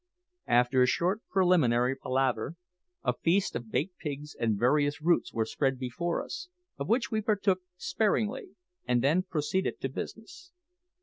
[0.47, 2.55] After a short preliminary palaver,
[3.03, 7.21] a feast of baked pigs and various roots was spread before us, of which we
[7.21, 8.55] partook sparingly,
[8.87, 10.53] and then proceeded to business.